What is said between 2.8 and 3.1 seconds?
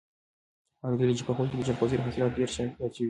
شوي دي.